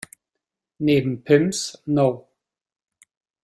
Neben 0.79 1.23
Pimm’s 1.23 1.77
No. 1.85 2.27